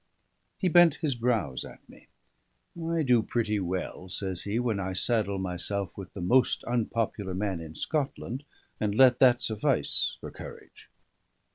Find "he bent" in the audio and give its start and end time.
0.57-0.95